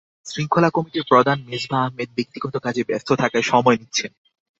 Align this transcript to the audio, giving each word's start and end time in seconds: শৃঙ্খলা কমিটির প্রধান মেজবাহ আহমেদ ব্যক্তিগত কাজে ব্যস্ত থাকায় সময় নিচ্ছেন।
শৃঙ্খলা 0.25 0.69
কমিটির 0.69 1.09
প্রধান 1.09 1.37
মেজবাহ 1.47 1.81
আহমেদ 1.83 2.09
ব্যক্তিগত 2.17 2.53
কাজে 2.57 2.81
ব্যস্ত 2.83 3.09
থাকায় 3.15 3.45
সময় 3.51 3.77
নিচ্ছেন। 3.77 4.11